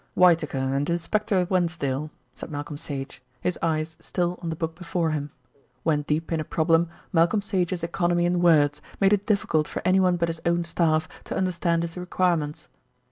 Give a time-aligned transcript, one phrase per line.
[0.15, 5.29] "Whitaker and Inspector Wensdale," said Malcolm Sage, his eyes still on the book before him.
[5.83, 10.17] When deep in a problem Malcolm Sage's economy in words made it difficult for anyone
[10.17, 12.67] but his own staff to understand his requirements.